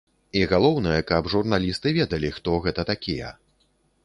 [0.39, 3.29] І галоўнае, каб журналісты ведалі, хто гэта такія.